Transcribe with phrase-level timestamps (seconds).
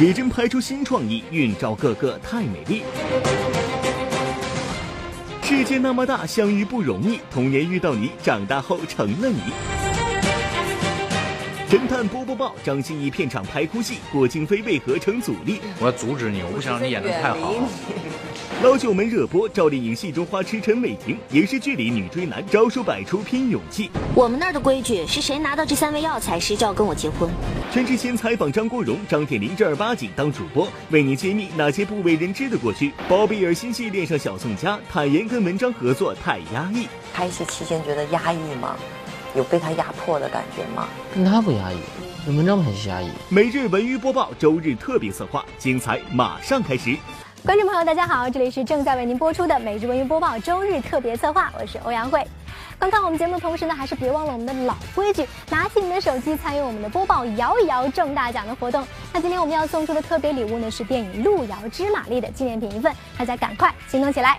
[0.00, 2.84] 写真拍出新创意，孕照个个太美丽。
[5.42, 7.20] 世界那么大，相遇不容易。
[7.30, 9.52] 童年遇到你，长大后成了你。
[11.68, 15.60] 侦探波波报，张歆艺片场拍哭戏，郭京飞为何成阻力？
[15.78, 17.52] 我要阻止你，我不想让你演的太好。
[18.62, 23.90] 老九门热播，赵丽颖戏中花痴陈伟霆，影视剧里女追男招数百出拼勇气。
[24.14, 27.30] 我们那儿的规矩是谁拿到这三味药材，谁就要跟我结婚。
[27.72, 32.92] 全智贤采访张国荣，张铁林正儿八经当主播，为你揭秘那些不为人知的过去。
[33.08, 36.86] 包贝尔新戏恋上小宋佳，坦言跟文章合作太压抑。
[37.14, 38.76] 拍戏期间觉得压抑吗？
[39.34, 40.86] 有被他压迫的感觉吗？
[41.14, 41.78] 跟他不压抑，
[42.26, 43.08] 跟文章拍戏压抑。
[43.30, 46.94] 每日文娱播报，周日特别策划，精彩马上开始。
[47.42, 52.22] 观众朋友，大家好，这里是正在为您播出的每日文娱播报周日特别策划，我是欧阳慧。
[52.78, 58.86] 观看我们节目的同时呢，还是别忘了我们的老规矩，拿起你的手机参与我们的播报摇一摇中大奖的活动。
[59.10, 64.38] 那今天我们要送出的特别礼物呢，是电影《路遥知马力》的纪念品一份，大家赶快行动起来。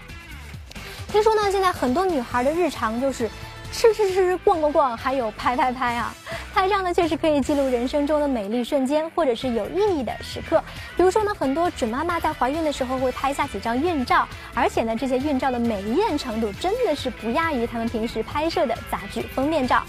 [1.07, 3.27] 听说呢，现在很多女孩的日常就是。
[3.71, 6.13] 吃吃吃，逛逛逛，还有拍拍拍啊！
[6.53, 10.61] 拍照呢，确实可以记录人生中的美丽瞬间，或者是有意义的时刻。
[10.97, 19.83] 比如说呢，很多准妈妈在怀孕的时候会拍下几张孕照，而且呢，这些孕照的美艳程度真的是不亚于她们平时拍摄的杂志封面照。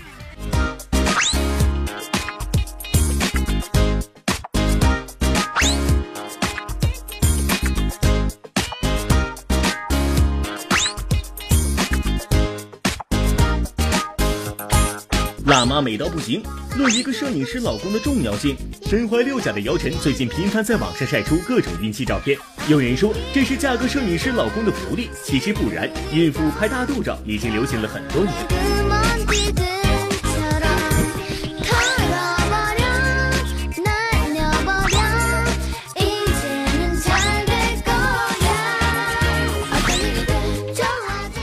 [15.62, 16.42] 大妈美到不行，
[16.76, 18.56] 论一个摄影师老公的重要性。
[18.86, 29.71] 身怀六甲的姚晨最近频繁在网上晒出各种孕期照片，有人说这是嫁个摄影师老公的福利，其实不然，孕妇拍大肚照已经流行了很多年。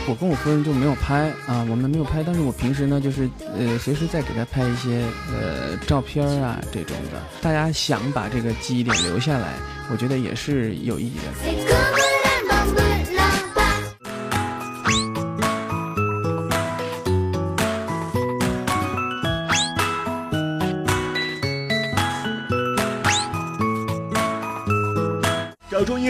[0.10, 7.22] 我跟我夫人就没有拍啊，我们没有拍，但是我平时呢，就是呃，随时在给她拍一些呃照片啊这种的。
[7.44, 9.54] 大家想把这个记忆点留下来，
[9.92, 12.09] 我觉得也是有意义的。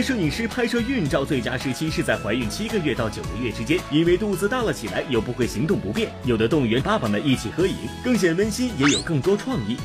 [0.01, 9.77] 摄影师拍摄孕照最佳时期是在怀孕七个月到九个月之间，因为肚子大了起来，又不会行动不便，有的动员爸爸们一起合影，更显温馨，也有更多创意。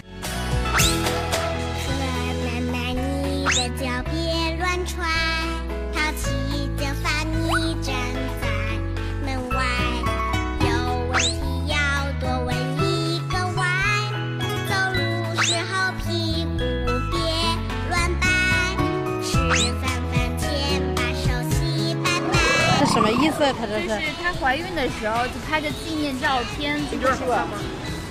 [22.94, 23.38] 什么意思？
[23.58, 23.88] 他这是？
[23.88, 27.58] 就是她怀孕的时候就拍个纪念照片，你觉得好看吗？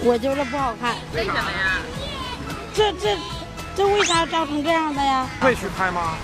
[0.04, 0.96] 我觉得不好看。
[1.16, 1.80] 为什么呀？
[2.76, 3.18] 这这
[3.78, 5.26] 这为啥照成这样的呀？
[5.40, 6.18] 会去拍吗？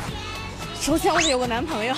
[0.82, 1.96] 首先我得有个男朋友。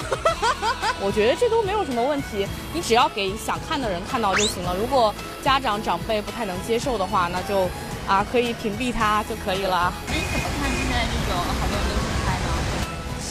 [1.02, 4.76] 我觉得这都没有什么问题，你只要给想看的人看到就行了。
[4.76, 5.12] 如果
[5.44, 7.68] 家长长辈不太能接受的话，那就
[8.08, 9.92] 啊可以屏蔽他就可以了。
[10.08, 11.90] 那你怎么看现在这种好多人
[12.46, 12.50] 都？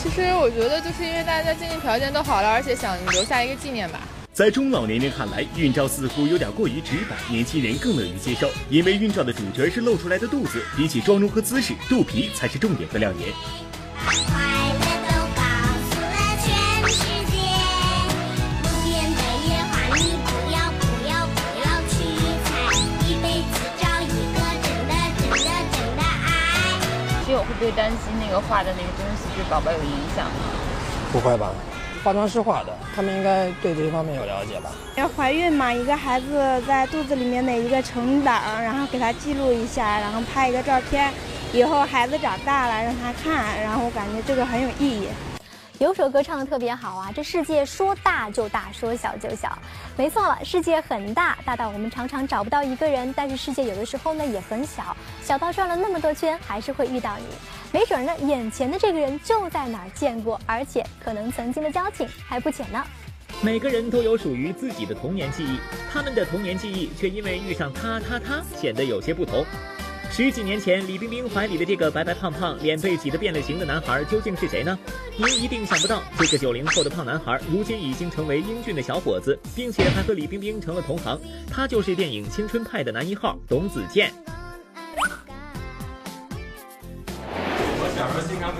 [0.01, 3.99] 其实我觉得，就是因为大家经济条件都好了，而且想留下一个纪念吧。
[4.33, 13.29] 在中老年人看来，孕照似乎有点过于直白，年轻人更乐于接受，因为孕照的主角是露出来的肚子，比起妆容和姿势，肚皮才是重点和亮点。
[27.33, 30.31] 我会不会担心那个画的那个东西对宝宝有影响吗？
[31.11, 31.49] 不会吧，
[32.03, 34.69] 化妆师画的，他们应该对这方面有了解吧？
[34.95, 41.11] 要怀孕嘛，一个孩子在肚子里面的一个成长，然后给他记录一下，然后拍一个照片，
[41.53, 45.07] 以后孩子长大了让他看，然后我感觉这个很有意义。
[45.81, 47.11] 有首歌唱的特别好啊！
[47.11, 49.57] 这世界说大就大，说小就小。
[49.97, 57.25] 没错了，世界很大，大到我们常常找不到一个人；但是世界有的时候呢也很小，小到转了那么多圈还是会遇到你。
[57.71, 62.85] 没准呢，眼前的这个人就在哪儿见过，而且可能曾经的交情还不浅呢。
[63.41, 65.57] 每个人都有属于自己的童年记忆，
[65.91, 69.43] 他们的童年记忆却因为遇上他他他显得有些不同。
[70.11, 74.77] 十几年前，李冰冰怀里的这个白白胖胖、脸被挤得变了形的男孩究竟是谁呢？
[75.15, 81.17] 您一定想不到，这个九零后的胖男孩，如今已经成为英俊的小伙子，并且还和李冰冰成了同行。
[81.49, 84.11] 他就是电影《青春派》的男一号董子健。
[87.33, 88.53] 我小时候经常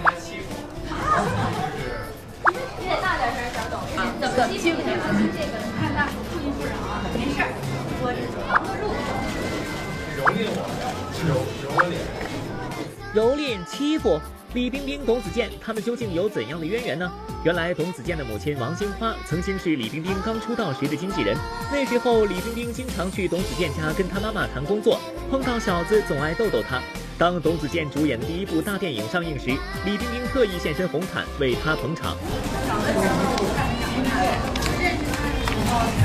[13.13, 14.21] 蹂躏欺负
[14.53, 17.11] 李冰冰、董子健，他们究竟有怎样的渊源呢？
[17.43, 21.35] 原来，董子健的母亲王金花曾经是李冰冰刚出道时的经纪人。
[21.71, 24.97] 那时候，李冰冰经常去董子健家跟他妈妈谈工作，
[25.29, 26.81] 碰到小子总爱逗逗他。
[27.17, 29.47] 当董子健主演的第一部大电影上映时，
[29.85, 32.15] 李冰冰特意现身红毯为他捧场。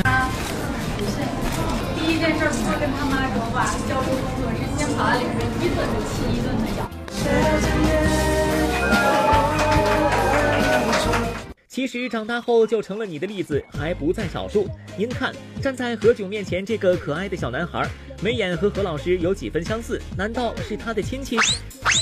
[0.03, 0.29] 他
[1.97, 6.96] 第一件事不是跟他妈说话，交流工作是先把脸上一顿就气一顿的咬。
[7.27, 8.06] says in
[11.77, 14.67] 其实长大后就成了你的例子还不在少数。
[14.97, 15.31] 您看，
[15.61, 17.87] 站在何炅面前这个可爱的小男孩，
[18.23, 20.01] 眉眼和何老师有几分相似？
[20.17, 21.37] 难道是他的亲戚？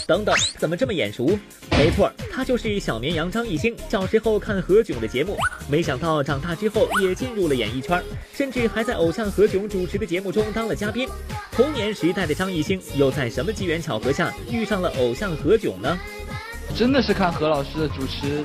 [0.06, 1.36] 等等，怎么这么眼熟？
[1.72, 3.74] 没错，他就是小绵羊张艺兴。
[3.88, 5.36] 小时候看何炅的节目，
[5.68, 8.00] 没想到长大之后也进入了演艺圈，
[8.32, 11.08] 甚至还在偶像何炅主持的节目中当了嘉宾。
[11.50, 15.98] 童年时代的张艺兴，又在什么机缘巧合下遇上了偶像何炅呢？
[16.76, 18.44] 真的是看何老师的主持。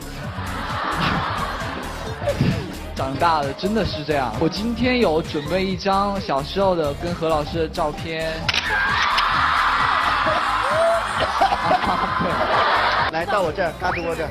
[3.00, 4.36] 长大的真的是这样。
[4.42, 8.34] 我今天有准备一张小时候的跟何老师的照片。
[13.14, 14.30] 来到我这儿，嘎吱窝这儿。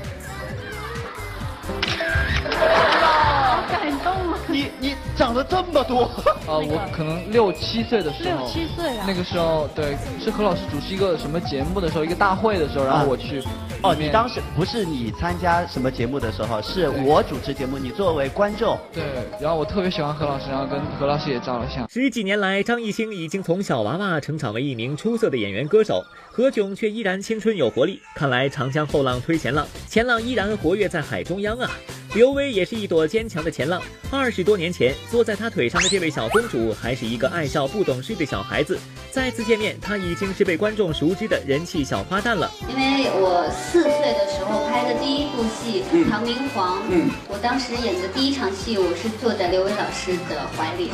[3.01, 4.39] 好感动啊！
[4.49, 6.11] 你你长得这么多。
[6.47, 8.39] 呃，我可能六七岁的时候。
[8.41, 9.07] 六七岁啊。
[9.09, 13.43] 那个时候，对，是何老师主持一个什么节目的时候，一个大会的时候，然后我去。
[13.83, 18.77] 哦，你当时不是你参加什么节目的时候，是我主持节目，你作为观众。
[18.93, 19.05] 对，
[19.41, 21.89] 然后我特别喜欢何老师，然后跟何老师也照了相。
[21.89, 28.01] 十几年来，张艺兴已经从小娃娃成长为一名出色的演员歌手，何炅却依然青春有活力。
[28.17, 31.71] 看来长江后浪推前浪，前浪依然活跃在海中央啊！
[32.15, 33.81] 刘薇也是一朵坚强的前浪。
[34.11, 38.79] 二十多年前，坐在她腿上的这位小公主，还是一个爱笑不懂事的小孩子。
[39.11, 42.51] 再次见面，她已经是被观众熟知的人气小花旦了。
[42.67, 50.91] 因为我四岁的时候拍的第一部戏《唐明皇》，嗯，我当时演的第一场戏，我是坐在刘伟老师的怀里。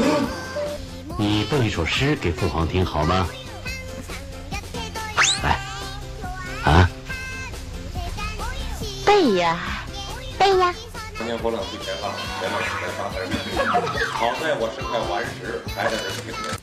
[1.17, 3.29] 你背一首诗给父皇听好吗？
[5.44, 5.61] 来，
[6.65, 6.91] 啊，
[9.06, 9.56] 背呀，
[10.37, 10.75] 背呀。
[11.17, 12.11] 长江后浪推前浪，
[12.41, 14.05] 前浪推前浪还是没对。
[14.11, 16.59] 好在我是块顽石，还在这挺着。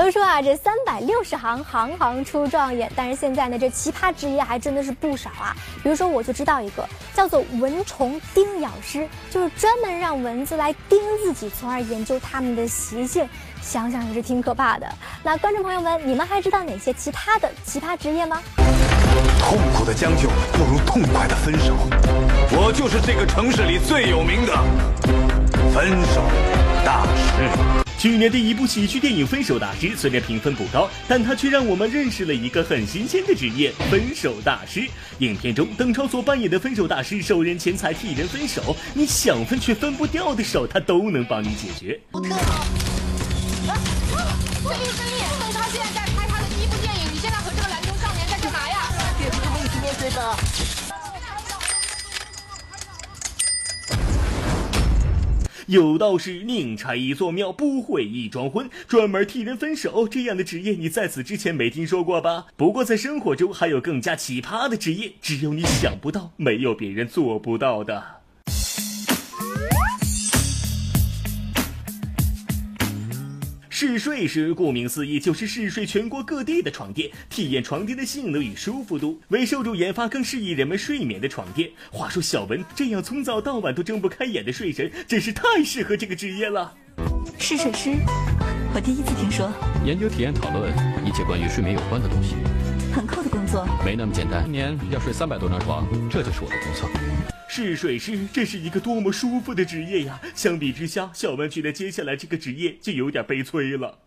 [0.00, 2.90] 都说啊，这三百六十行，行行出状元。
[2.96, 5.54] 但是现在呢，这奇葩职业还真的是不少啊。
[5.82, 13.28] 比如说，我就知道一个叫做蚊虫叮咬师，就是专门让蚊子来叮自己，从而研究它们的习性。
[13.60, 14.90] 想想也是挺可怕的。
[15.22, 18.40] 那观众朋友们，你们还知道哪些其他的奇葩职业吗？
[19.38, 21.76] 痛苦的将就不如痛快的分手。
[22.52, 24.54] 我就是这个城市里最有名的
[25.74, 26.22] 分手
[26.86, 27.39] 大师。
[28.00, 34.88] 去年的一部喜剧电影《分手大师》虽然评分不高，但它却让我们认识了一个很新鲜的职业——分手大师。
[35.18, 42.00] 影片中，邓超所扮演的分手大师，受人钱财替人分手，你想分却分不掉的手，他都能帮你解决。
[42.10, 42.30] 顺利
[44.96, 45.20] 顺利！
[45.38, 45.99] 邓超现在
[55.70, 58.68] 有道是宁拆一座庙，不毁一桩婚。
[58.88, 62.46] 专门替人分手这样的职业，你在此之前没听说过吧？
[62.56, 68.19] 不过在生活中还有更加奇葩的职业，只有你想不到，没有别人做不到的。
[73.80, 81.70] 试睡师顾名思义就是试睡全国各地的床垫，体验床垫的性能与舒服度，为受众研发更适宜人们睡眠的床垫。
[81.90, 86.74] 话说小文这样从早到晚都睁不开眼的睡神，真是太适合这个职业了。
[87.38, 87.96] 试睡师，
[88.74, 89.50] 我第一次听说。
[89.82, 90.70] 研究、体验、讨论
[91.02, 92.34] 一切关于睡眠有关的东西。
[92.92, 93.66] 很酷的工作。
[93.82, 97.29] 没那么简单，一年要睡三百多张床，这就是我的工作。
[97.52, 100.20] 试水师，这是一个多么舒服的职业呀！
[100.36, 103.98] 相比之下，小文觉得接下来这个职业就有点悲催了。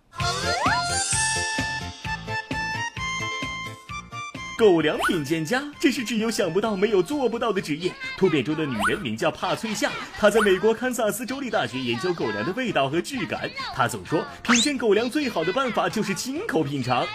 [4.58, 7.92] 狗粮品鉴家，这是只有想不到没有做不到的职业。
[8.18, 13.52] 突变中的女人名叫帕翠夏，她在美国堪萨斯州立大学研究狗粮的味道和质感。
[13.76, 17.06] 她总说，品鉴狗粮最好的办法就是亲口品尝，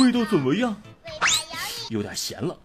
[0.00, 0.74] 味道怎么样？
[1.90, 2.58] 有点咸了。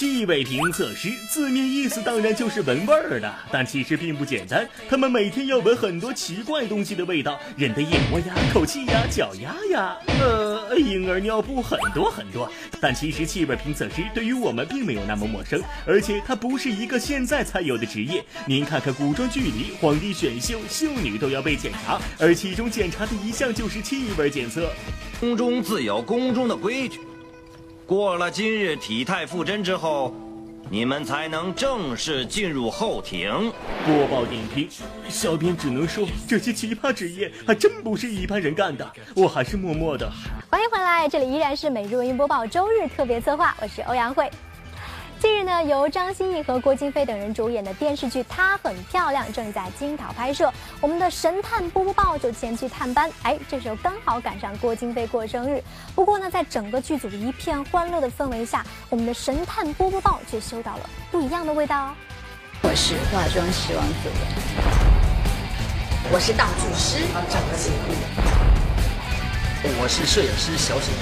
[0.00, 4.66] 气味评测师，字面意思当然就是闻味儿的，但其实并不简单。
[4.88, 12.50] 他们每天要闻很多奇怪东西的味道，人的眼窝呀、口气呀、脚丫呀，呃，婴儿尿布很多很多。
[12.80, 18.24] 但其实气味评测师对于我们并没有那么陌生，而且它不是一个现在才有的职业。
[18.46, 24.72] 您看看古装剧里，皇帝选秀，秀女都要被检查，而其中检查的一项就是气味检测。
[25.20, 26.98] 宫中自有宫中的规矩。
[27.90, 30.14] 过了今日体态复真之后，
[30.70, 33.52] 你们才能正式进入后庭。
[33.84, 34.68] 播报点评，
[35.08, 38.88] 小编只能说，这些奇葩职业还真不是一般人干的。
[39.16, 40.08] 我还是默默的。
[40.48, 44.30] 欢迎回来，这里依然是每日文娱播报周日特别策划，我是欧阳慧。
[45.20, 50.50] 近日呢，由张歆艺和郭京飞等人主演的电视剧《她很漂亮》正在金岛拍摄，
[50.80, 53.10] 我们的神探波波豹就前去探班。
[53.22, 55.62] 哎，这时候刚好赶上郭京飞过生日。
[55.94, 61.94] 不过呢，在整个剧组一片欢乐的氛围下，我们的神探波波豹却嗅到了不一样的味道。
[62.62, 64.16] 我是化妆师王子文，
[66.14, 67.92] 我是道具师张歆艺，
[69.82, 70.94] 我是摄影师小沈。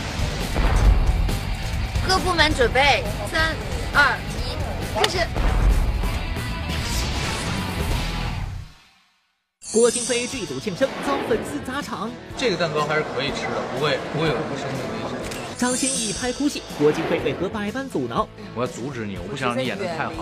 [2.09, 3.55] 各部门准备，三。
[3.95, 4.57] 二一，
[4.95, 5.19] 开始。
[9.73, 15.19] 郭京飞剧组庆生遭粉丝砸场，这个蛋糕还是可以吃的，不会不会有什么生命危险。
[15.57, 18.27] 张歆艺拍哭戏，郭京飞为何百般阻挠？
[18.55, 20.13] 我要阻止你，我不想让你演的太好。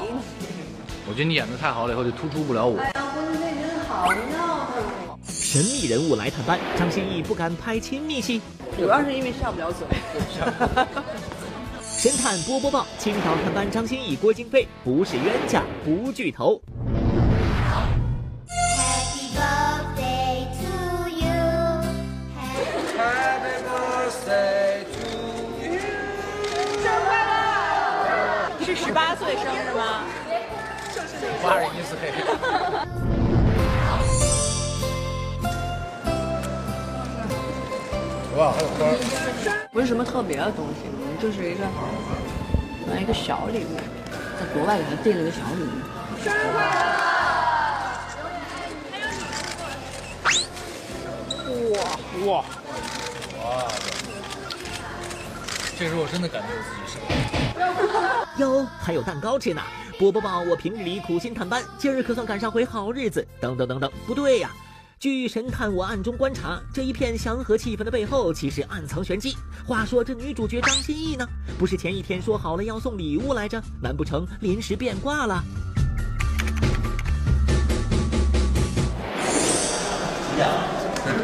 [1.08, 2.80] 我觉得你演的太好了以后就突出不了我。
[2.80, 4.82] 哎呀，郭京飞真的好闹腾。
[5.28, 8.40] 神秘人物来探班，张歆艺不敢拍亲密戏，
[8.76, 9.86] 主要是因为下不了嘴。
[11.98, 16.60] 神探波波报，青岛探班张歆艺、郭京飞不是冤家不聚头。
[18.46, 21.32] Happy birthday to you.
[22.98, 25.08] Happy birthday to
[25.64, 25.80] you.
[26.52, 28.64] 生日快乐！
[28.66, 30.04] 是十八岁生日吗？
[31.42, 31.96] 八十一岁。
[38.36, 38.76] 哇，还有花。
[39.72, 40.82] 不是什么特别的东西。
[41.18, 41.64] 就是一个，
[43.00, 43.76] 一个小礼物，
[44.38, 45.70] 在国外给他订了个小礼物。
[46.22, 46.92] 生日快乐！
[51.72, 51.74] 哇
[52.26, 52.44] 哇
[53.42, 53.44] 哇！
[55.78, 58.44] 这时候我真的感觉我自己是个。
[58.44, 59.62] 哟，还有蛋糕吃呢！
[59.98, 63.26] 波波宝，我平日里苦心探班，今儿可算赶上回好日子。
[63.40, 64.50] 等等等等，不对呀！
[64.98, 69.36] 据神探我暗中观察，这一片祥和气氛的背后，其实暗藏玄机。
[69.66, 73.62] 话说这女主角张歆艺呢，不是前一天说好了要送礼物来着？
[73.82, 75.44] 难不成临时变卦了？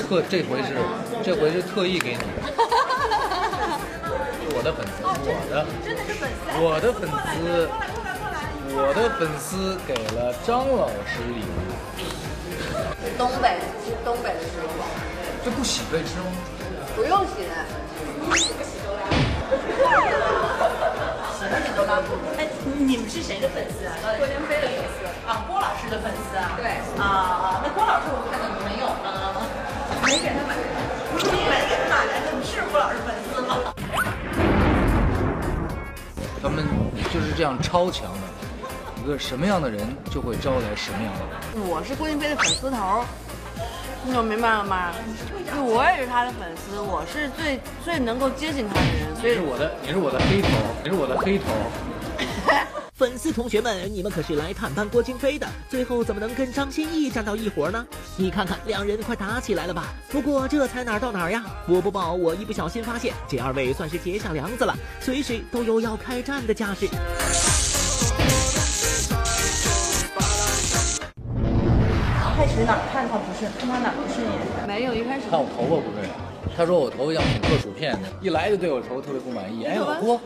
[0.07, 0.76] 特这回是，
[1.25, 2.19] 这回是特意给你，
[4.52, 7.67] 我的粉丝，我的，真的是粉丝，我的粉丝，
[8.76, 12.32] 我的粉丝给了张老师礼物。
[13.18, 13.59] 东北，
[14.04, 14.68] 东北的食物，
[15.44, 16.26] 这不洗可以吃吗？
[16.94, 17.54] 不用洗的，
[18.37, 19.00] 洗不洗都拉。
[21.32, 22.00] 洗不洗都拉。
[22.38, 23.94] 哎，你们是谁的粉丝啊？
[24.18, 26.52] 郭京飞的粉丝啊，郭老师的粉丝啊。
[26.56, 26.66] 对。
[27.00, 29.40] 啊，那郭老师我看到你没有啊？
[30.04, 30.54] 没给他买，
[31.16, 33.50] 你没给他买的，你是郭老师粉丝吗？
[36.42, 36.64] 他们
[37.12, 38.42] 就是这样超强的。
[39.02, 39.80] 一个什么样的人
[40.12, 41.68] 就会招来什么样的人。
[41.68, 43.04] 我是郭京飞的粉丝头，
[44.04, 44.92] 你有明白了吗？
[45.52, 49.16] 就我也是他的粉丝，我是最最能够接近他的人。
[49.21, 50.49] 所以你是我的，你是我的黑头，
[50.85, 51.44] 你是我的黑头。
[52.94, 57.85] 粉丝同学们，你们可是来探班郭京飞的，最后怎么能跟张歆艺站到一伙呢？
[58.16, 59.87] 你看看，两人快打起来了吧？
[60.11, 61.42] 不过这才哪儿到哪儿呀？
[61.66, 66.88] 我不报，我一不小心发现，这二位算是结下梁子了，随时都有要开战的架势。
[72.43, 74.67] 开始哪看他不顺，看他哪不顺眼？
[74.67, 76.11] 没有，一开始看我头发不顺眼，
[76.57, 79.63] 他说我头发像品客薯片的，一来就对我头发特别不满意。
[79.65, 80.21] 哎，老郭，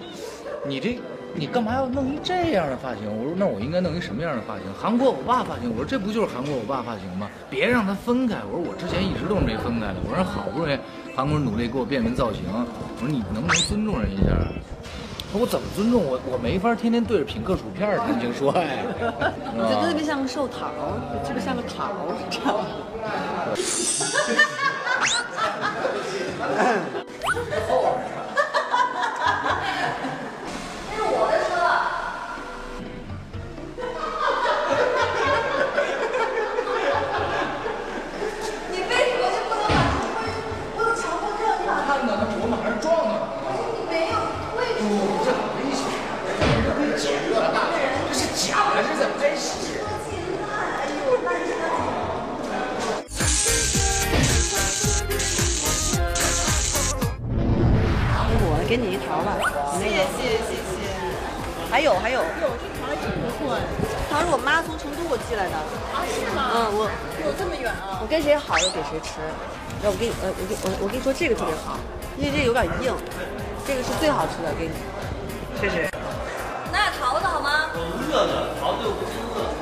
[0.66, 0.98] 你这
[1.34, 3.04] 你干嘛要弄一这样的发型？
[3.04, 4.64] 我说那我应该弄一什么样的发型？
[4.80, 5.68] 韩国欧巴发型。
[5.68, 7.28] 我说这不就是韩国欧巴发型吗？
[7.50, 8.36] 别让他分开。
[8.50, 9.96] 我说我之前一直都是没分开的。
[10.08, 10.78] 我说好不容易
[11.14, 12.64] 韩国人努力给我变个造型，我
[12.98, 14.32] 说你能不能尊重人一下？
[15.38, 16.18] 我怎么尊重我？
[16.30, 18.84] 我没法天天对着品客薯片谈情说爱。
[19.54, 20.66] 我觉得特别像个寿桃，
[21.24, 22.64] 特别像个桃，你知道吗
[65.28, 65.54] 寄来的。
[65.56, 66.50] 啊，是吗？
[66.54, 66.88] 嗯，我
[67.24, 67.98] 有这么远啊？
[68.00, 69.18] 我跟谁好就给谁吃。
[69.82, 71.76] 那我给你呃，我给我我跟你说这个特别好，
[72.16, 72.94] 因为这个有点硬，
[73.66, 74.74] 这个是最好吃的，给你。
[75.60, 75.90] 谢谢。
[76.72, 77.70] 那桃子好吗？
[77.74, 79.55] 饿呢，桃子又不是饿。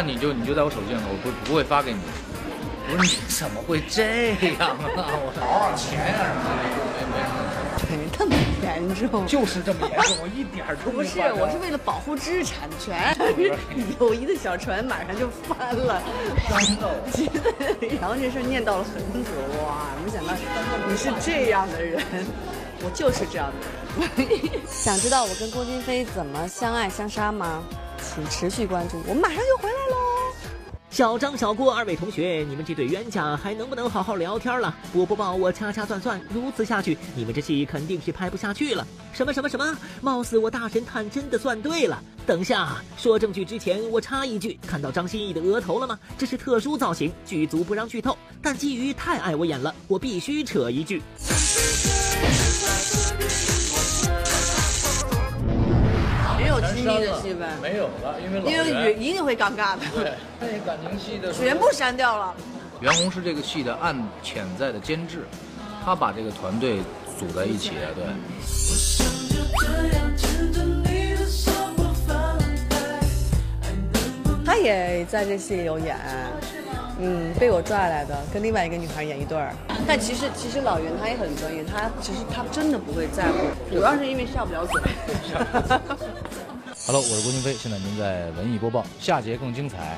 [0.00, 1.98] 看你就你就在我手机上，我不不会发给你。
[2.88, 4.80] 我说你怎么会这样啊？
[4.96, 7.20] 我多少钱呀、什么的，
[7.90, 8.34] 没没什么。
[8.62, 13.14] 严重，就是这么严重，我一点儿都 不是，我是为了保护知识产权，
[14.00, 16.02] 友谊的小船马上就翻了，
[16.48, 16.88] 真的。
[18.00, 19.30] 然后这事儿念叨了很久，
[19.60, 20.32] 哇，没想到
[20.88, 22.02] 你是这样的人，
[22.82, 24.48] 我就是这样的人。
[24.66, 27.62] 想知道我跟郭京飞怎么相爱相杀吗？
[28.14, 29.96] 请持续关注，我们马上就回来喽。
[30.90, 34.74] 小张、小郭二位同学，你们这对冤家还能不能好好聊天了？
[34.92, 38.84] 我播报，我掐掐算算，如此下去，你们这戏肯定是拍不下去了。
[39.12, 39.78] 什么什么什么？
[40.00, 42.02] 貌似我大神探真的算对了。
[42.26, 45.96] 等下说证据之前，我插一句，看到张歆艺的额头了吗？
[46.18, 51.00] 这是特殊造型，剧组不让剧透，但基于太爱我演了，我必须扯一句。
[56.74, 57.48] 的戏呗？
[57.60, 59.80] 没有了，因为老因为袁一定会尴尬的。
[59.94, 62.34] 对，那感情戏的全部删掉了。
[62.80, 65.26] 袁弘是这个戏的暗潜在的监制，
[65.84, 66.78] 他把这个团队
[67.18, 68.04] 组在一起的，对。
[74.44, 75.96] 他也在这戏里有演，
[76.98, 79.54] 嗯，被我拽来的，跟另外一个女孩演一对儿。
[79.86, 83.38] 但其实其实老袁他也很专业，他其实他真的不会在乎，
[83.72, 84.82] 主要是因为下不了嘴。
[86.92, 89.96] Hello，我是郭京飞，现在您在文艺播报，下节更精彩，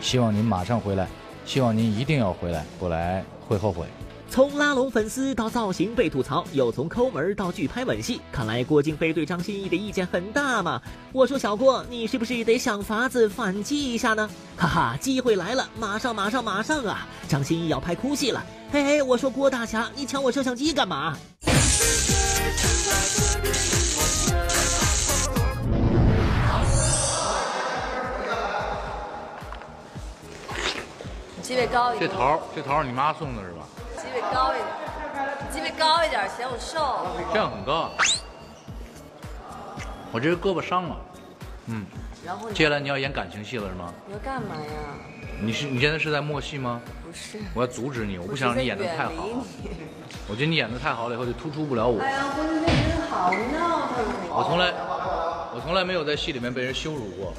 [0.00, 1.06] 希望您马上回来，
[1.46, 3.86] 希望您一定要回来，不来会后悔。
[4.28, 10.82] 从拉拢粉丝到造型被吐槽，又从抠门到拒拍吻戏，看来郭京飞对张歆艺的意见很大嘛。
[11.12, 14.28] 我说小郭，你是不是得想法子反击一下呢？
[14.56, 17.06] 哈哈，机会来了，马上马上马上啊！
[17.28, 18.44] 张歆艺要拍哭戏了。
[18.72, 21.16] 嘿嘿，我说郭大侠，你抢我摄像机干嘛？
[31.50, 33.66] 机位高一点，这桃儿，这桃儿你妈送的是吧？
[33.96, 37.04] 机位高一点，机位高一点，嫌我瘦。
[37.32, 37.90] 这样很高啊。
[40.12, 40.96] 我这胳膊伤了，
[41.66, 41.84] 嗯。
[42.24, 43.92] 然后接下来你要演感情戏了是吗？
[44.06, 44.62] 你要干嘛呀？
[45.42, 46.80] 你是你现在是在默戏吗？
[47.04, 49.12] 不是，我要阻止你，我不想让你演的太好。
[50.28, 52.00] 我觉得你演的太好了以后就突出不了我。
[52.00, 54.38] 哎呀，郭京飞真好闹腾啊！
[54.38, 54.72] 我从来，
[55.52, 57.34] 我从来没有在戏里面被人羞辱过。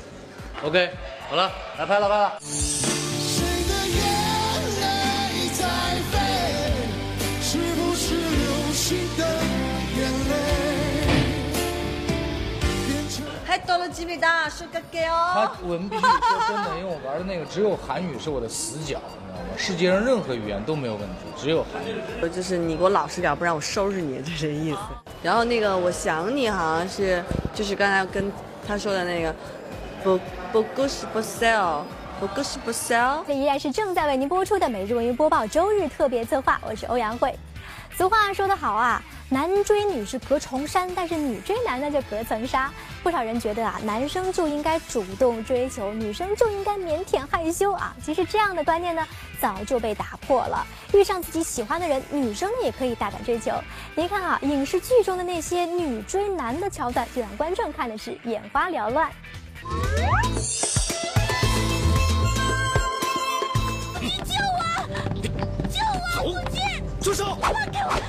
[0.63, 0.91] OK，
[1.30, 3.01] 好了，来拍了拍了。
[13.52, 15.52] 还多了几米大，是个给他哦。
[15.64, 16.10] 我们必须说
[16.48, 19.58] 真的，因为我玩的那个只有韩语是我的死角，你知道吗？
[19.58, 22.30] 世界上任何语言都没有问题，只有韩语。
[22.34, 24.80] 就是你给我老实点，不然我收拾你，就这是意思。
[25.22, 27.22] 然后那个我想你好像是，
[27.54, 28.32] 就是刚才跟
[28.66, 29.36] 他说的那个，
[30.02, 30.18] 不
[30.54, 31.82] 不故事不 sell，
[32.22, 33.22] 不故事不 sell。
[33.28, 37.38] 这依然是正在为您播出的每日文娱播报周日特别策划，我是欧阳慧。
[37.98, 42.70] 俗话说得好啊，男追女是隔重山，但是女追男那就隔层纱。
[43.02, 47.96] 不少人觉得啊，男生就应该主动追求，女生就应该腼腆害羞啊。
[48.04, 49.08] 其实这样的观念呢，
[49.39, 50.67] 早就被打破了。
[50.94, 53.54] 遇上自己喜欢的人，女生也可以大胆追求。
[53.96, 59.10] 您看啊，影视剧中的那些女追男的桥段，就让观众看的是眼花缭乱。
[64.26, 64.60] 救我！
[65.70, 65.80] 救
[66.20, 66.34] 我！
[66.34, 66.84] 不见！
[67.00, 67.38] 住手！
[67.39, 68.01] 放开我！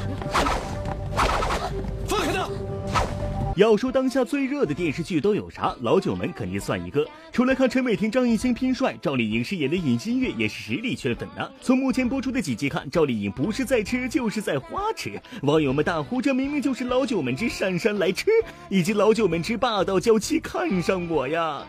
[3.55, 7.07] 要说当下最热的电视剧都有啥，老九门肯定算一个。
[7.31, 11.47] 除了看陈伟霆、张艺兴拼帅，赵丽颖饰演的尹新月也是实力圈粉呐。
[11.61, 15.21] 从目前播出的几集看，赵丽颖不是在吃就是在花痴。
[15.43, 18.31] 网友们大呼这明明就是老九门之姗姗来迟，
[18.71, 21.63] 以及老九门之霸道娇妻看上我呀！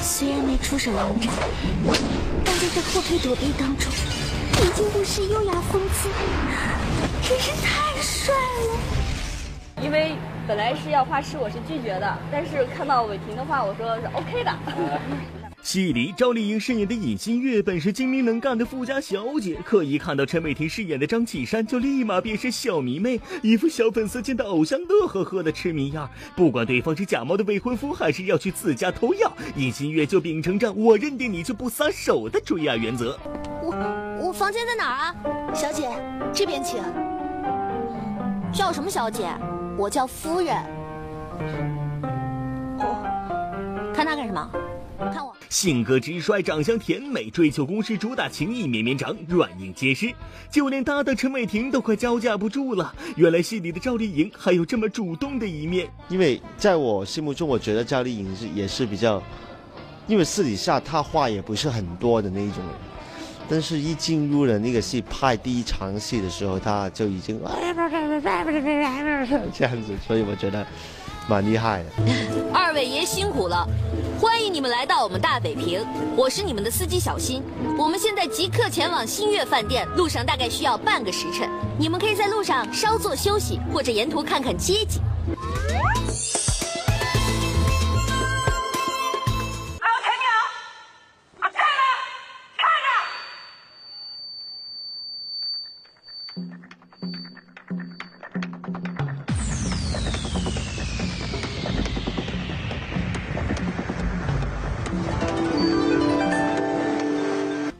[0.00, 1.34] 虽然没出手扬长，
[2.44, 3.92] 但在这后退躲避当中，
[4.56, 6.08] 已经不是优雅风姿，
[7.22, 9.82] 真是太帅了。
[9.82, 10.16] 因为
[10.48, 14.52] 本来是要画师，我是拒绝的，但是看到伟霆的话，我说是 OK 的。
[15.62, 26.08] 戏里赵丽颖饰演的尹新月本是精明能干的富家小姐，可一看到陈伟霆饰演的张启山，就立马变身小迷妹，一副小粉丝见到偶像乐呵呵的痴迷样。
[26.34, 33.18] 不管对方是假冒的未婚夫，还是要去自家偷药，尹新月就秉承着我认定你就不撒手的追爱原则。
[34.26, 35.14] 我房间在哪儿啊？
[35.54, 35.88] 小姐，
[36.34, 36.82] 这边请。
[38.52, 39.32] 叫什么小姐？
[39.78, 40.56] 我叫夫人。
[42.80, 44.50] 哦，看他干什么？
[44.98, 45.32] 看我。
[45.48, 50.12] 性格直率，长相甜美，追求公式主打情意绵绵长，软硬皆施，
[50.50, 52.92] 就连搭档陈伟霆都快招架不住了。
[53.14, 55.88] 原来戏里的赵丽颖还有这么主动的一面。
[56.08, 59.22] 因为在我心目中，我觉得赵丽颖是也是比较，
[60.08, 62.74] 因为私底下她话也不是很多的那一种人，
[63.48, 67.40] 但是一进入了那个戏拍第一场戏的时候，他就已经
[69.52, 70.66] 这样子，所以我觉得
[71.28, 71.90] 蛮厉害的。
[72.52, 73.66] 二位爷辛苦了，
[74.20, 75.80] 欢迎你们来到我们大北平，
[76.16, 77.42] 我是你们的司机小新。
[77.78, 85.00] 我们现在即刻前往新月饭店，路上大概需要半个时辰，你们可以在路上稍作休息，或者沿途看看街景。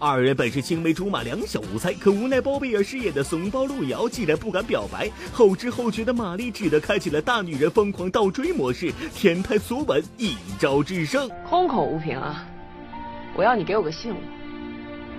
[0.08, 11.28] 二人本是青梅竹马，两小无猜，可无奈包贝尔饰演的怂包路遥竟然不敢表白，后知后觉的玛丽只得开启了大女人疯狂倒追模式，天台索吻，一招制胜。
[11.48, 12.46] 空口无凭啊！
[13.34, 14.16] 我要你给我个信物。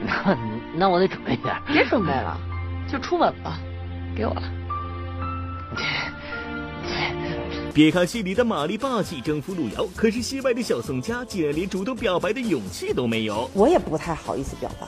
[0.05, 0.37] 那
[0.73, 1.55] 那我得准备点。
[1.67, 2.39] 别准备了，
[2.91, 3.59] 就初吻吧，
[4.15, 4.43] 给我了。
[7.77, 13.47] 别看戏里的玛丽霸气征服路遥，可是戏外的小宋佳竟然连主动表白的勇气都没有。
[13.53, 14.87] 我也不太好意思表白，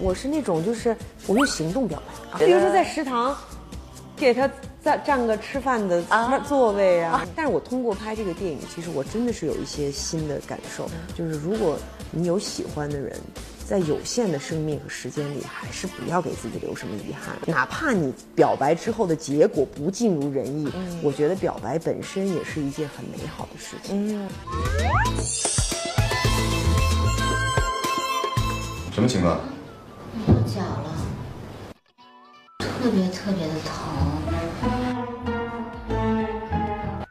[0.00, 0.96] 我是那种就是
[1.28, 3.32] 我用行动表白，比如说在食堂，
[4.16, 4.50] 给他
[4.82, 6.02] 占占个吃饭的
[6.48, 7.24] 座位啊。
[7.36, 11.78] 但是我通过拍这个电影，其实我真的是有一些新的感受，就是如果
[12.10, 13.16] 你有喜欢的人。
[13.68, 17.36] 在有限的生命和时间里，还是不要给自己留什么遗憾。
[17.46, 20.70] 哪怕你表白之后的结果不尽如人意，
[21.02, 24.16] 我觉得表白本身也是一件很美好的事情。
[24.16, 24.28] 嗯。
[28.92, 29.40] 什么情况？
[30.28, 30.94] 我脚了，
[32.60, 35.05] 特别特别的疼。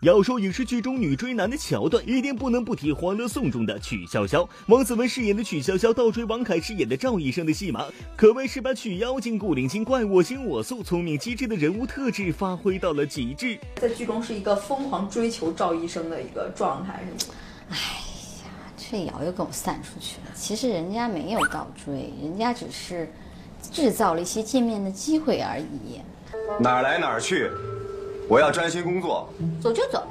[0.05, 4.47] 要说影视剧中女追男的桥段，一定不能不提《欢乐颂》中的曲筱绡。
[4.67, 13.57] 王子文饰演的曲筱绡倒追王凯饰演的赵医生的戏码，可谓是把曲妖精、古灵精怪、我行我素、聪明机智的人物特质发挥到了极致。
[13.77, 17.33] 在剧中是一个疯狂追求赵医生的一个状态，是吗？
[17.71, 17.75] 哎
[18.45, 20.31] 呀，这瑶又跟我散出去了。
[20.35, 23.11] 其实人家没有倒追，人家只是
[23.59, 25.99] 制造了一些见面的机会而已。
[26.59, 27.49] 哪儿来哪儿去。
[28.27, 29.29] 我要专心工作，
[29.61, 30.07] 走就走。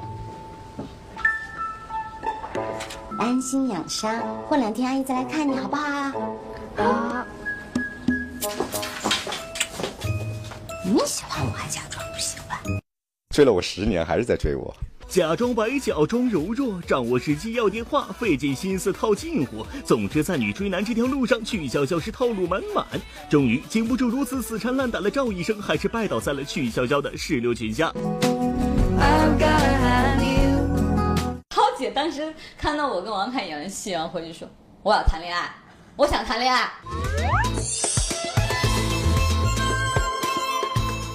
[3.19, 6.11] 安心养伤，过两天阿姨再来看你，好不好？
[6.77, 7.25] 好。
[10.85, 12.57] 明明喜欢我还假装不喜欢，
[13.35, 14.73] 追了我十年还是在追我。
[15.07, 19.65] 假装白，假装柔弱，掌握时机要电话，费尽心思套近乎。
[19.85, 22.85] 总之，在女追男这条路上，曲筱绡是套路满满。
[23.29, 27.93] 终于，经不住如此死缠烂打的赵医生，还是拜倒在了曲筱绡的石榴裙下。
[31.49, 34.49] 涛姐当时看到我跟王凯演的戏，然后回去说
[34.83, 35.49] ：“我要谈恋爱，
[35.95, 36.69] 我想谈恋爱。”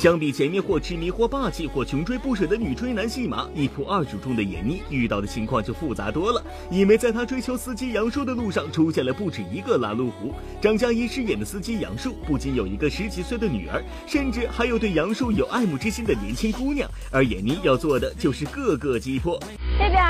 [0.00, 6.42] 相比前面或痴迷或霸气或穷追不舍的女追男戏码，一仆二主中的闫妮遇到的情况就复杂多了。
[6.70, 10.32] 因为在她追求司机杨树的路上，出现了不止一个拦路虎。
[10.58, 16.88] 张嘉译饰演的司机杨树，不仅有一个十几岁的女儿，甚至还有对杨树有爱慕之心的年轻姑娘。
[17.12, 19.38] 而闫妮要做的就是各个击破。
[19.78, 20.02] 这边，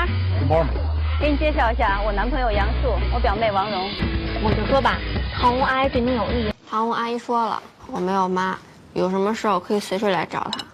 [1.19, 3.89] 给你介绍一下，我男朋友杨树，我表妹王蓉。
[4.41, 4.97] 我就说吧，
[5.35, 6.49] 唐红阿姨对你有意。
[6.69, 8.57] 唐红阿姨说了，我没有妈。
[8.93, 10.65] 有什么事我可以随时来找他。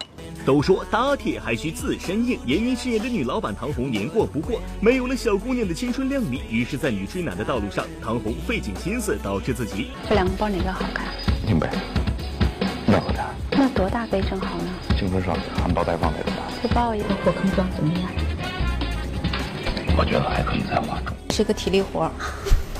[0.44, 9.90] 都说打铁还需自身硬，严云饰演的女老板唐红年过不惑，没有了小姑娘的青春靓丽，于是，在女追男的道路上，唐红费尽心思导致自己。
[10.08, 11.06] 这两个包哪个好看？
[11.46, 11.68] 硬杯。
[12.86, 13.34] 那好看？
[13.50, 14.64] 那多大杯正好呢？
[14.98, 16.42] 青春少女含苞待放那种大。
[16.62, 18.10] 这包也火坑装怎么样？
[19.98, 21.14] 我觉得还可以再化妆。
[21.30, 22.10] 是个体力活。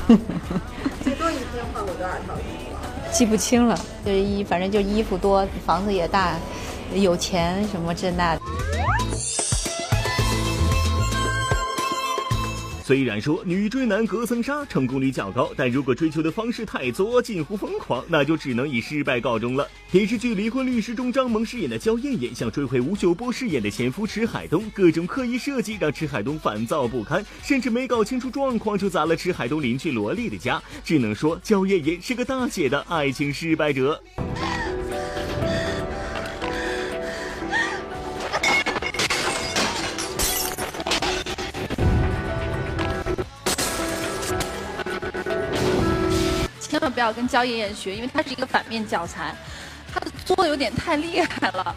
[1.04, 2.67] 最多一天换过多少套衣服？
[3.12, 6.34] 记不清了，就是衣，反正就衣服多，房子也大，
[6.94, 8.38] 有钱什么这那。
[12.88, 19.68] 虽然说女追男隔层纱成功率较高，但如果追求的方式太作，近乎疯狂，那就只能以失败告终了。
[19.92, 30.58] 电视剧《离婚律师》中，张萌饰演的焦艳艳想追回吴秀波饰演的前夫池海东，各种刻意设计让池海东烦躁不堪，甚至没搞清楚状况就砸了池海东邻居萝莉的家。
[30.82, 34.02] 只能说焦艳艳是个大写的爱情失败者。
[47.08, 49.34] 要跟焦艳艳学，因为她是一个反面教材，
[49.92, 51.74] 她的作有点太厉害了。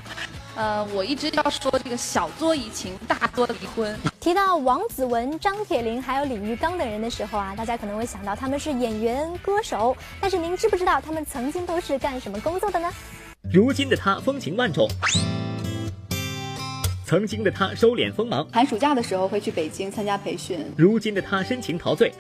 [0.56, 3.98] 呃，我一直要说这个小作怡情，大作离婚。
[4.20, 12.92] 提到王子文、张铁林还有李玉刚等人的时候啊，大家可能会想到他们是演员、歌手，但是您知不知道他们曾经都是干什么工作的呢？
[13.50, 14.90] 如今的他风情万种，
[17.06, 20.60] 曾经的他收敛锋芒，寒暑假的时候会去北京参加培训。
[20.78, 22.12] 如今的他深情陶醉，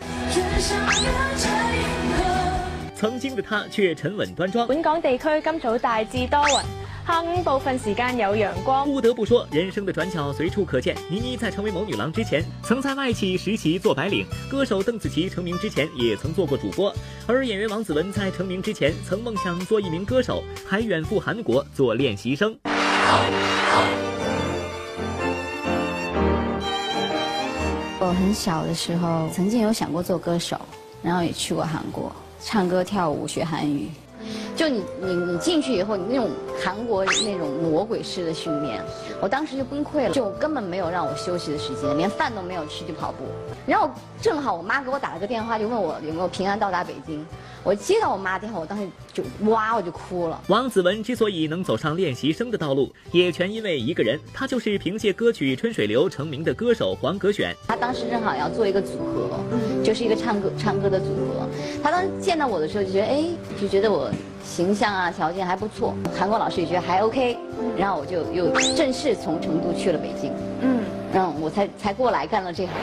[3.01, 4.67] 曾经的他却沉稳端庄。
[4.67, 6.61] 本港地区今早大致多雲，
[7.07, 8.85] 下午部分时间有阳光。
[8.85, 10.95] 不得不说，人生的转角随处可见。
[11.09, 16.93] 倪妮在成为某女郎之前，曾在外企实习做白领；歌手邓紫棋成名之前，也曾做过主播；
[17.25, 22.55] 而演员王子文在成名之前，曾梦想做一名歌手，还远赴韩国做练习生。
[27.99, 30.55] 我很小的时候，曾经有想过做歌手，
[31.01, 33.89] 然后也去過韓國，唱歌、跳舞、学韩语。
[34.55, 36.29] 就你你你进去以后，你那种
[36.63, 38.79] 韩国那种魔鬼式的训练，
[39.19, 43.23] 我当时就崩溃了，就根本没有让我休息的时间，连饭都没有吃就跑步。
[43.65, 43.89] 然后
[44.21, 47.25] 正好我妈给我打了个电话，就问我有没有平安到达北京。
[47.63, 50.41] 我接到我妈电话，我当时就哇我就哭了。
[50.47, 57.55] 王子文之所以能走上练习生的道路，也全因为一个人，他就是凭借歌曲《春水流》成名的歌手黄格选。
[57.67, 59.39] 他当时正好要做一个组合，
[59.83, 61.47] 就是一个唱歌唱歌的组合。
[61.83, 63.23] 他当时见到我的时候就觉得，哎，
[63.61, 64.09] 就觉得我
[64.43, 67.37] 形象啊条件还不错，韩国老师也觉得还 OK，
[67.77, 70.79] 然后我就又正式从成都去了北京，嗯，
[71.13, 72.73] 然后我才才过来干了这行。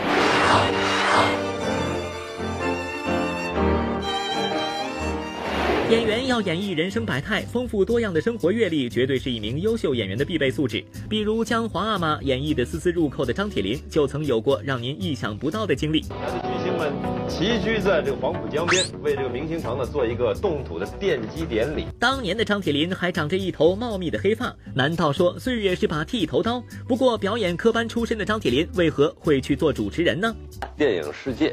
[5.91, 10.85] 演员要演绎人生百态，丰富多样的生活阅历，绝对是一名优秀演员的必备素质。
[11.09, 16.03] 比如将皇阿玛演绎的丝丝入扣的张铁林，就曾有过让您意想不到的經歷。
[16.03, 16.93] 巨星们
[17.27, 21.87] 齐聚在这个黄浦江边，为这个明星城呢做一个动土的奠基典礼。
[21.99, 26.63] 当年的张铁林还长着一头茂密的黑发，难道说岁月是把剃头刀？
[26.87, 30.37] 不过表演科班出身的张铁林，为何会去做主持人呢？
[30.77, 31.51] 电影世界。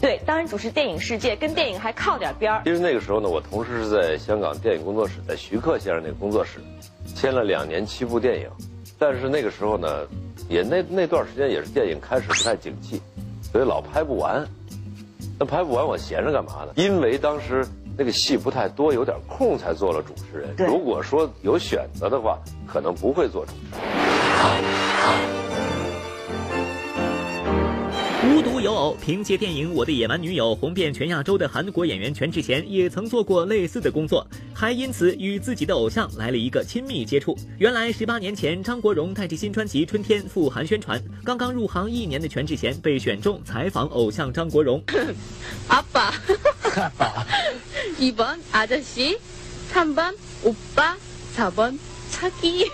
[0.00, 2.62] 對，當然主持电影世界跟电影还靠点边儿。
[2.64, 6.60] 其实那个时候呢，我同时是在香港电影工作室，在徐克先生那个工作室，
[7.14, 8.48] 签了两年七部电影。
[8.98, 10.06] 但是那个时候呢，
[10.48, 13.00] 也那那段时间也是电影开始不太景气，
[13.50, 14.46] 所以老拍不完。
[15.38, 16.72] 那拍不完，我闲着干嘛呢？
[16.76, 17.66] 因为当时
[17.98, 20.54] 那个戏不太多，有点空，才做了主持人。
[20.58, 25.43] 如果说有选择的话，可能不会做主持人。
[28.33, 37.33] 无独有偶，凭借电影《我的野蛮女友》红遍全亚洲的韩国演员全智贤也曾做过类似的工作，还因此与自己的偶像来了一个亲密接触。
[37.59, 44.81] 原来十八年前，张国荣带着新专辑《春天》赴韩宣传，刚刚入行一年的全智贤被选中采访偶像张国荣。
[45.69, 46.13] 阿爸，
[46.75, 47.25] 阿爸，
[47.97, 48.11] 二
[49.71, 52.65] 번아저씨삼번오빠사번차기。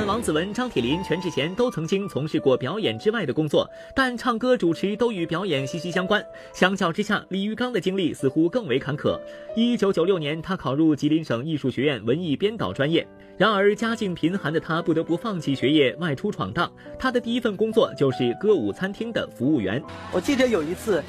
[0.00, 6.24] 管王子文、张铁林、全智贤都曾经从事过表演之外的工作，但唱歌、主持都与表演息息相关。
[6.54, 9.20] 相较之下，李玉刚的经历似乎更为坎坷。
[9.54, 16.72] 一九九六年，他考入吉林省艺术学院文艺编导专业，然而家境贫寒的他不得不放弃学业，外出闯荡。
[16.98, 19.82] 他的第一份工作就是歌舞餐厅的服务员。
[20.12, 21.04] 我记得有一次，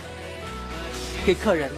[1.26, 1.72] 给客人，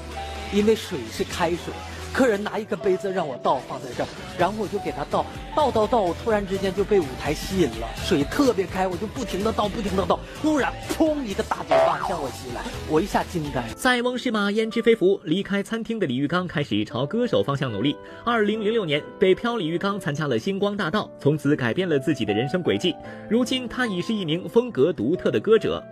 [0.51, 1.71] 因为水是开水。
[2.13, 13.63] 客人拿一个杯子让我倒，放在这儿，然后我就给他倒，倒倒倒，我突然之间就被舞台吸引了，水特别开，我就不停地倒，不停地倒，突然砰一个大嘴巴向我袭来，我一下惊呆。
[13.75, 17.95] 塞翁失马焉知非福，离开餐厅的李玉刚开始朝歌手方向努力。
[18.23, 22.95] 二零零六年，北漂李玉刚参加了星光大道，从此改变了自己的人生轨迹。
[23.27, 25.83] 如今，他已是一名风格独特的歌者。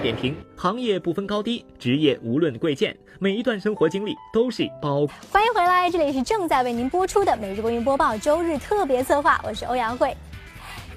[0.00, 5.06] 点评：行业不分高低，职业无论贵贱，每一段生活经历都是包。
[5.30, 10.16] 欢迎回来，这里是正在为您播出的每日播音播报周日特别策划，我是欧阳慧。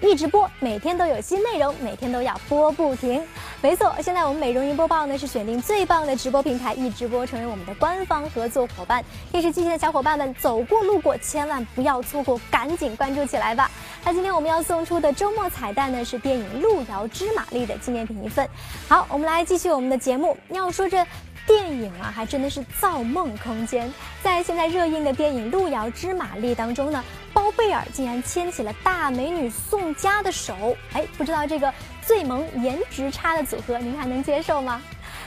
[0.01, 3.23] 一直播，每天都有新内容，每天都要播不停。
[3.61, 9.03] 没错，现在我们美容云播报呢是选定最棒的直播平台一直播成为我们的官方合作伙伴。
[9.31, 13.69] 电视机前的小伙伴们，走过路过千万不要错过，赶紧关注起来吧。
[14.03, 18.49] 那今天我们要送出的周末彩蛋呢是电影《路遥知马力》的纪念品一份。
[18.89, 20.35] 好，我们来继续我们的节目。
[20.49, 21.05] 要说这。
[21.47, 23.91] 电影啊，还真的是造梦空间。
[24.21, 30.75] 在现在热映的电影《路遥知马力》当中呢，包贝尔竟然牵起了大美女宋佳的手。
[30.93, 31.73] 哎，不知道这个
[32.05, 34.81] 最萌颜值差的组合，您还能接受吗？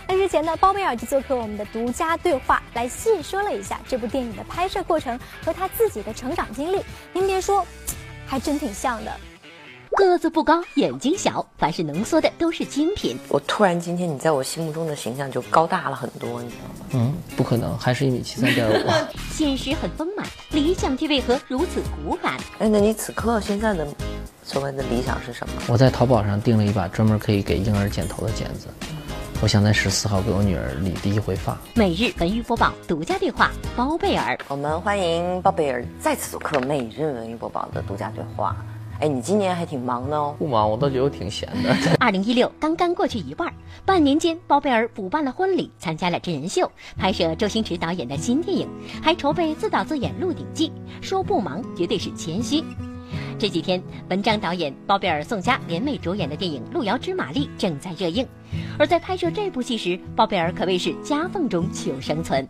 [0.07, 6.81] 那日前呢，包贝尔就做客我们的独家对话，来细说了一下这部电影的拍摄过程和他自己的成长经历。
[7.13, 7.67] 您别说，
[8.27, 9.13] 还真挺像的。
[9.95, 13.17] 个子不高，眼睛小，凡是浓缩的都是精品。
[13.29, 16.87] 我突然今天你在我心目中的形象就高大了很多，你知道吗？
[16.95, 18.91] 嗯，不可能，还是一米七三点五。
[19.31, 22.37] 现实很丰满，理想却为何如此骨感？
[22.59, 23.87] 哎，那你此刻现在的
[24.43, 25.55] 所谓的理想是什么？
[25.69, 28.69] 我在淘宝上订了一把专门可以给婴儿剪头的剪子，
[29.43, 31.57] 我想在十四号给我女儿理第一回发。
[31.75, 34.39] 每日文娱播报独家对话，包贝尔。
[34.49, 38.57] 我们欢迎包贝尔再次做客每日文娱播报的独家对话。
[39.01, 40.35] 哎，你今年还挺忙的哦。
[40.39, 41.77] 不忙，我倒觉得我挺闲的。
[41.99, 43.53] 二零一六刚刚过去一半，
[43.85, 48.69] 半年间，包贝尔补办了婚礼，参加了真人秀，拍摄周星驰导演的新电影，
[49.03, 50.69] 还筹备自导自演《鹿鼎记》。
[51.03, 52.63] 说不忙，绝对是谦虚。
[53.37, 58.27] 这几天，文章导演、包贝尔、宋佳联袂主演的电影《路遥知马力》正在热映，
[58.79, 62.49] 而在拍摄这部戏时，包贝尔可谓是夹缝中求生存。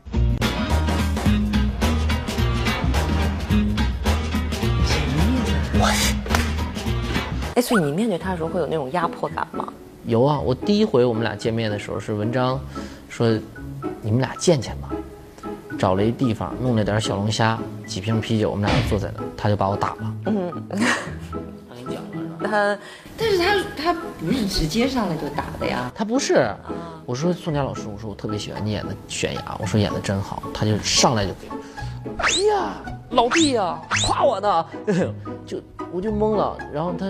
[7.54, 9.68] 哎，所以你面对他的时候会有那种压迫感吗？
[10.06, 12.60] 有啊，我第一回我们俩见面的时候是文章
[13.08, 13.26] 说，
[14.02, 14.90] 你们俩见见吧，
[15.78, 20.14] 找了一地方弄了点小龙虾，几瓶啤酒，我们俩坐在那，他就把我打了。
[20.26, 22.78] 嗯， 他跟你讲了，他，
[23.16, 26.54] 但是他他不是直接上来就打的呀，他不是。
[27.06, 31.48] 我说宋佳老师，我说我特别喜欢你演的悬崖，我说演的真好，他就上来就给，
[32.18, 32.74] 哎呀，
[33.10, 34.66] 老弟呀，夸我呢，
[35.46, 35.62] 就。
[35.94, 37.06] 我就懵了，然后他，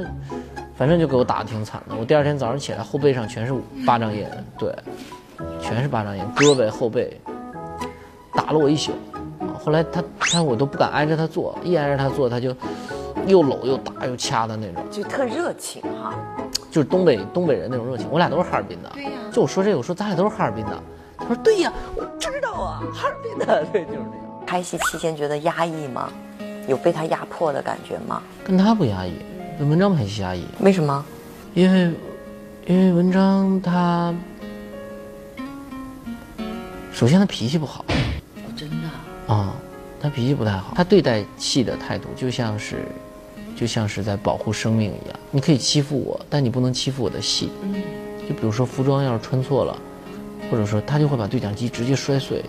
[0.77, 1.97] 反正就给我打的挺惨的。
[1.99, 3.55] 我第二天早上起来，后背上全是
[3.87, 4.27] 巴掌印，
[4.59, 4.77] 对，
[5.59, 7.19] 全是巴掌印，胳膊后背，
[8.35, 8.93] 打了我一宿。
[9.59, 12.55] 后来他他我都不敢挨着他坐，一挨着他坐，他就
[13.27, 16.15] 又搂又打又掐的那种，就特热情哈。
[16.71, 18.07] 就是东北东北人那种热情。
[18.11, 19.11] 我俩都是哈尔滨的，对呀。
[19.33, 20.79] 就我说这个，我说咱俩都是哈尔滨的。
[21.17, 24.25] 他说对呀，我知道啊，哈尔滨的， 对，就是那样。
[24.45, 26.11] 拍戏期间觉得压抑吗？
[26.67, 28.23] 有被他压迫的感觉吗？
[28.45, 29.13] 跟他不压抑，
[29.59, 30.45] 跟文章很压抑。
[30.61, 31.05] 为什么？
[31.55, 31.93] 因为，
[32.67, 34.15] 因为文章他，
[36.93, 37.85] 首先他脾气不好。
[38.57, 39.33] 真的？
[39.33, 39.55] 啊，
[40.01, 40.73] 他脾气不太好。
[40.75, 42.87] 他对待戏的态度就像是，
[43.55, 45.19] 就像是在保护生命一样。
[45.31, 47.51] 你可以欺负我，但你不能欺负我的戏。
[47.63, 47.75] 嗯。
[48.27, 49.77] 就比如说服装要是穿错了，
[50.51, 52.43] 或者说他就会把对讲机直接摔碎，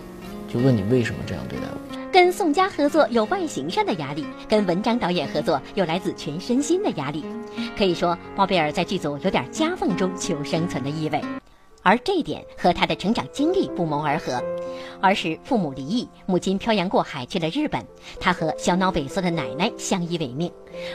[0.48, 1.95] 就问你为什么这样对待我。
[2.16, 7.26] 跟宋佳合作有外形上的压力，跟文章导演合作有来自全身心的压力。
[7.78, 11.22] 可以说，包贝尔在剧组有点夹缝中求生存的意味，
[11.84, 14.42] 而这一点和他的成长经历不谋而合。
[15.02, 17.86] 儿时父母离异，母亲漂洋过海去了日本，
[18.18, 20.50] 他和小脑萎缩的奶奶相依为命。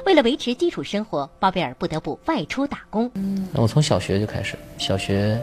[0.06, 3.12] 为了维持基础生活，包贝尔不得不外出打工。
[3.52, 5.38] 我从小学就开始，小学。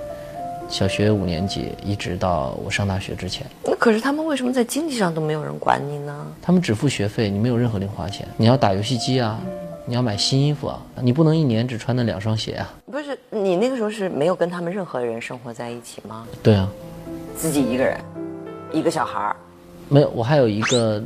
[0.70, 6.28] 小学五年级一直到我上大学之前，那可是他们为什么在经济上都没有人管你呢？
[6.42, 8.28] 他们只付学费，你没有任何零花钱。
[8.36, 9.40] 你要打游戏机啊，
[9.86, 12.74] 你要买新衣服啊，你不能一年只穿那两双鞋啊。
[12.92, 16.28] 不是，你那个时候是没有跟他们任何人生活在一起吗？
[16.44, 16.70] 对啊，
[17.36, 17.98] 自己一个人，
[18.74, 19.36] 一个小孩儿，
[19.88, 21.02] 没有，我还有一个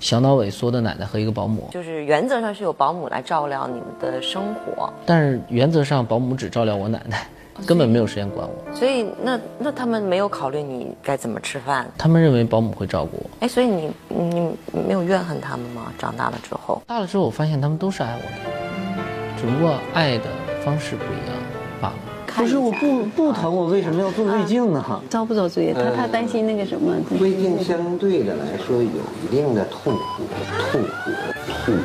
[0.00, 1.68] 小脑萎缩的奶奶和一个保姆。
[1.72, 7.24] 就是原则上是有保姆来照料你们的生活，但是原则上保姆只照料我奶奶。
[7.64, 11.86] 根本没有时间管我，所以那那他们没有考虑你该怎么吃饭。
[11.96, 13.30] 他们认为保姆会照顾我。
[13.40, 15.92] 哎，所以你你没有怨恨他们吗？
[15.98, 20.24] 长大了之后，大了之后我发现他们都是爱我的，只不过爱的
[20.64, 21.36] 方式不一样
[21.80, 21.94] 罢了。
[22.36, 25.02] 不是我不不疼，我为什么要做胃镜呢？
[25.08, 25.72] 遭不遭罪？
[25.72, 26.94] 他他担心那个什么？
[27.18, 28.84] 胃镜相对的来说有
[29.24, 30.22] 一定的痛苦，
[30.70, 31.10] 痛苦，
[31.64, 31.80] 痛苦。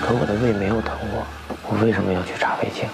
[0.00, 1.22] 可我的胃没有疼过，
[1.68, 2.88] 我为什么要去查胃镜？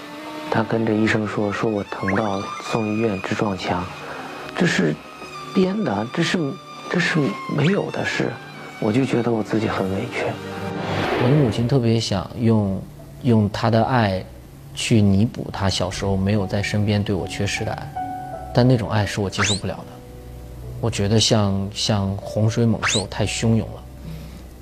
[0.51, 3.85] 他跟着医生说：“说我疼到送医院直撞墙，
[4.55, 4.95] 这是
[5.53, 6.53] 编的，这是
[6.89, 7.19] 这是
[7.55, 8.31] 没有的事。”
[8.81, 10.25] 我就觉得我自己很委屈。
[11.21, 12.81] 我的母亲特别想用
[13.23, 14.23] 用她的爱
[14.73, 17.93] 去弥补她小时候没有在身边对我缺失的爱，
[18.53, 19.85] 但那种爱是我接受不了的。
[20.79, 23.83] 我觉得像像洪水猛兽太汹涌了，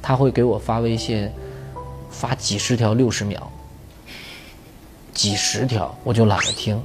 [0.02, 1.30] 他会给我发微信，
[2.10, 3.52] 发几十条六十秒。
[5.18, 6.80] 几十条，我就懒得听。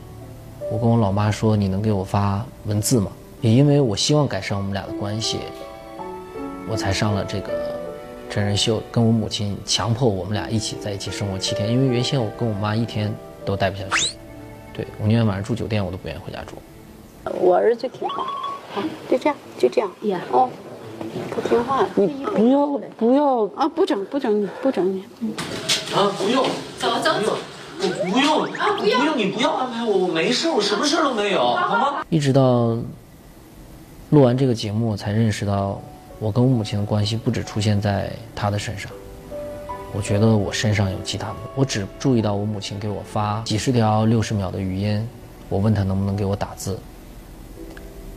[0.70, 3.12] 我跟我老妈说：“你能给我发文字吗？”
[3.42, 5.40] 也因为我希望改善我们俩的关系，
[6.66, 7.78] 我才上了这个
[8.30, 11.70] 真人秀，跟我母亲强迫我们俩一起在一起生活七天。
[11.70, 13.14] 因为原先我跟我妈一天
[13.44, 14.16] 都待不下去，
[14.72, 16.54] 对我宁愿晚上住酒店，我都不愿意回家住。
[17.38, 18.24] 我儿子听话，
[18.74, 20.48] 好，就这样，就这样，呀，哦，
[21.30, 22.66] 他听话，你不要
[22.96, 25.34] 不要啊，不整不整你不整你，嗯，
[25.94, 26.42] 啊，不用，
[26.78, 27.36] 走走走。
[27.88, 28.76] 不用啊！
[28.78, 32.04] 不用你不要安排我，我没事，我什么事都没有，好吗？
[32.08, 32.76] 一直到
[34.10, 35.80] 录完这个节目，我才认识到，
[36.18, 38.90] 我跟我母亲的关系不只出现在她的身上。
[39.94, 45.06] 我觉得我身上有其他的，我只注意到我母亲给我发几十条六十秒的语音，
[45.48, 46.78] 我问她能不能给我打字，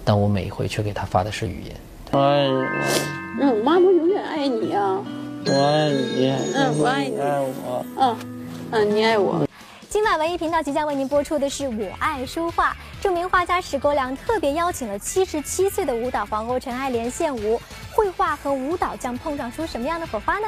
[0.04, 1.72] 但我每一回却给她发的是语音。
[2.12, 5.04] 我爱你，嗯，妈妈永远爱你啊！
[5.48, 8.16] 我爱你，嗯，我爱你，爱我，嗯，
[8.72, 9.46] 嗯，你爱我。
[9.96, 12.72] 今晚文艺频道即将为您播出的是《我爱书画》，
[13.02, 17.58] 著名画家史国良特别邀请了七十七岁的舞蹈皇后陈爱莲献舞，
[17.94, 20.48] 绘画和舞蹈将碰撞出什么样的火花呢？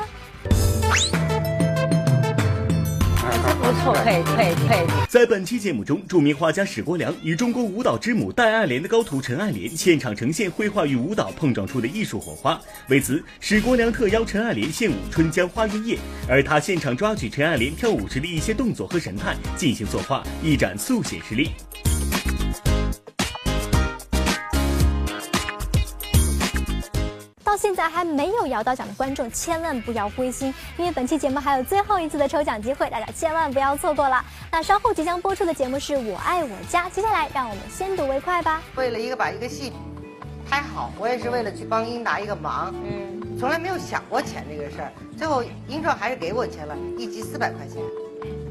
[3.61, 4.85] 不错，配配配。
[5.09, 12.59] 在本期节目中，著名画家史国良与中国舞蹈之母戴爱莲的高徒陈爱莲现场呈现绘画与舞蹈碰撞出的艺术火花。
[12.89, 15.95] 为此，史国良特邀陈爱莲献舞《春江花月夜》，
[16.29, 21.51] 而他现场抓取陈爱莲跳舞时的一些动作和神态进行作画，一展速写实力。
[27.57, 34.23] 现在还没有摇到奖的观众，千万不要灰心，因为本期节目还有最后一次的抽奖机会，大家千万不要错过了。
[34.51, 38.61] 那稍后即将播出的节目是我爱我家，接下来让我们先睹为快吧。
[38.75, 39.73] 为了一个把一个戏
[40.49, 47.81] 拍好，我也是为了去帮英达一个忙，嗯，从来没有想过钱这个事儿，最后英少还是给我钱了，一集四百块钱。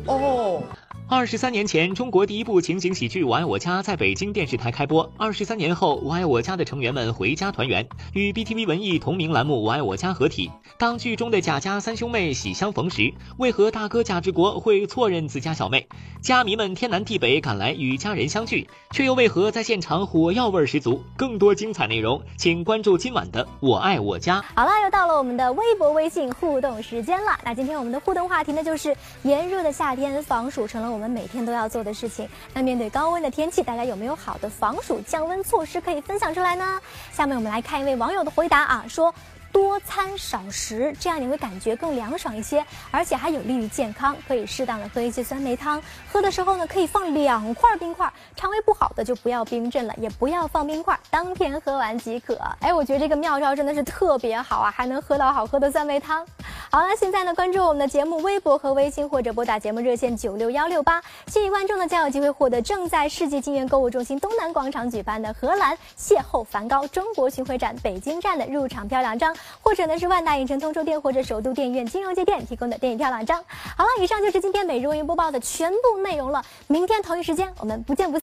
[0.07, 0.63] 哦。
[1.09, 5.09] 二十三年前，中国第一部情景喜剧《我爱我家》在北京电视台开播。
[5.17, 10.51] 二十三年后，《我爱我家》的成员们回家团圆，与 BTV 文艺同名栏目《我爱我家》合体。
[10.79, 15.87] 当剧中的贾家三兄妹喜相逢时，为何大哥贾志国会错认自家小妹？
[16.21, 21.01] 家迷们天南地北赶来与家人相聚，却又为何在现场火药味十足？
[21.17, 24.41] 更多精彩内容，请关注今晚的《我爱我家》。
[24.57, 27.39] 好了，又到了我们的微博、微信互动时间了。
[27.45, 32.27] 那今天我们的互动话题呢，就是炎热的夏天，防暑成了我们每天都要做的事情。
[32.55, 36.81] 那面对高温的天气，大家有没有好的防暑降温措施可以分享出来呢？
[37.13, 39.15] 下面我们来看一位网友的回答啊，说。
[39.57, 44.15] 多餐少食，这样你会感觉更凉爽一些，而且还有利于健康。
[44.29, 45.83] 可以适当的喝一些酸梅汤，
[46.13, 48.13] 喝的时候呢，可以放两块冰块。
[48.37, 52.39] 肠胃不好的就不要冰镇了，也不要放冰块，当天喝完即可。
[52.61, 56.27] 哎，我觉得这个妙招真的是特别好啊，还能喝到好喝的酸梅汤。
[56.71, 69.35] 好了，现在呢，关注我们的节目微博和微信，或者拨打节目热线九六幺六八，幸运观众呢将有机会获得正在世纪金源购物中心东南广场举办的荷兰邂逅梵高中国巡回展北京站的入场票两张。
[69.61, 73.43] 或者呢是万达影城通州店或者首都电影院金融街店提供的电影票两张。
[73.77, 76.45] 好了，以上就是今天每日文娱播报的全部内容了。
[76.67, 78.15] 明天同一时间我们不见不。